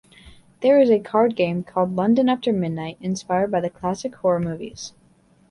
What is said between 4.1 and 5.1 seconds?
horror movies.